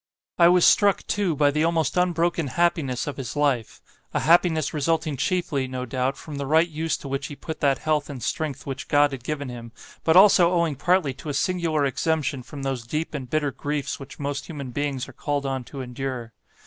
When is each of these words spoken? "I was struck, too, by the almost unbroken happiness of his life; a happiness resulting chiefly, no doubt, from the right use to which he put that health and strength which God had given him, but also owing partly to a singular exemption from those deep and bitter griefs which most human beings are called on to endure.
"I 0.39 0.47
was 0.47 0.65
struck, 0.65 1.05
too, 1.05 1.35
by 1.35 1.51
the 1.51 1.63
almost 1.63 1.95
unbroken 1.95 2.47
happiness 2.47 3.05
of 3.05 3.17
his 3.17 3.35
life; 3.35 3.83
a 4.15 4.21
happiness 4.21 4.73
resulting 4.73 5.15
chiefly, 5.15 5.67
no 5.67 5.85
doubt, 5.85 6.17
from 6.17 6.37
the 6.37 6.47
right 6.47 6.67
use 6.67 6.97
to 6.97 7.07
which 7.07 7.27
he 7.27 7.35
put 7.35 7.59
that 7.59 7.77
health 7.77 8.09
and 8.09 8.23
strength 8.23 8.65
which 8.65 8.87
God 8.87 9.11
had 9.11 9.23
given 9.23 9.49
him, 9.49 9.71
but 10.03 10.15
also 10.17 10.51
owing 10.53 10.75
partly 10.75 11.13
to 11.13 11.29
a 11.29 11.35
singular 11.35 11.85
exemption 11.85 12.41
from 12.41 12.63
those 12.63 12.81
deep 12.87 13.13
and 13.13 13.29
bitter 13.29 13.51
griefs 13.51 13.99
which 13.99 14.17
most 14.17 14.47
human 14.47 14.71
beings 14.71 15.07
are 15.07 15.13
called 15.13 15.45
on 15.45 15.63
to 15.65 15.81
endure. 15.81 16.33